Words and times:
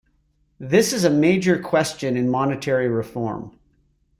This 0.59 0.93
is 0.93 1.03
a 1.03 1.11
major 1.11 1.59
question 1.61 2.17
in 2.17 2.27
monetary 2.27 2.87
reform. 2.87 3.55